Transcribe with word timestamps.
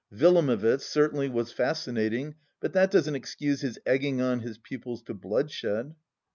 Willamowitz 0.11 0.81
certainly 0.81 1.29
was 1.29 1.51
fascinating... 1.51 2.33
but 2.59 2.73
that 2.73 2.89
doesn't 2.89 3.13
excuse 3.13 3.61
his 3.61 3.77
egging 3.85 4.19
on 4.19 4.39
his 4.39 4.57
pupils 4.57 5.03
to 5.03 5.13
bloodshed. 5.13 5.93